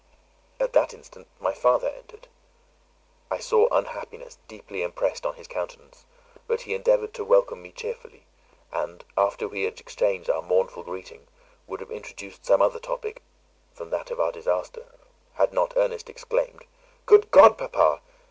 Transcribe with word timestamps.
At 0.59 0.73
that 0.73 0.95
instant 0.95 1.27
my 1.39 1.53
father 1.53 1.87
entered. 1.87 2.27
I 3.29 3.37
saw 3.37 3.67
unhappiness 3.71 4.39
deeply 4.47 4.81
impressed 4.81 5.27
on 5.27 5.35
his 5.35 5.47
countenance, 5.47 6.05
but 6.47 6.61
he 6.61 6.73
endeavoured 6.73 7.13
to 7.13 7.23
welcome 7.23 7.61
me 7.61 7.71
cheerfully; 7.71 8.23
and, 8.71 9.05
after 9.15 9.47
we 9.47 9.61
had 9.65 9.79
exchanged 9.79 10.27
our 10.27 10.41
mournful 10.41 10.81
greeting, 10.81 11.27
would 11.67 11.81
have 11.81 11.91
introduced 11.91 12.47
some 12.47 12.63
other 12.63 12.79
topic 12.79 13.21
than 13.75 13.91
that 13.91 14.09
of 14.09 14.19
our 14.19 14.31
disaster, 14.31 14.85
had 15.35 15.53
not 15.53 15.77
Ernest 15.77 16.09
exclaimed, 16.09 16.65
"Good 17.05 17.29
God, 17.29 17.55
papa! 17.59 18.01